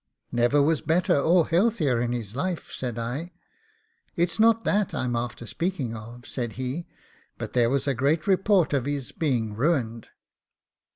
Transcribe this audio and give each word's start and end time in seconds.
'Never 0.31 0.63
was 0.63 0.81
better 0.81 1.15
or 1.15 1.49
heartier 1.49 1.99
in 2.01 2.11
his 2.11 2.35
life,' 2.35 2.71
said 2.71 2.97
I. 2.97 3.33
'It's 4.15 4.39
not 4.39 4.63
that 4.63 4.95
I'm 4.95 5.15
after 5.15 5.45
speaking 5.45 5.95
of' 5.95 6.25
said 6.25 6.53
he; 6.53 6.87
'but 7.37 7.53
there 7.53 7.69
was 7.69 7.87
a 7.87 7.93
great 7.93 8.25
report 8.25 8.73
of 8.73 8.85
his 8.85 9.11
being 9.11 9.53
ruined. 9.53 10.07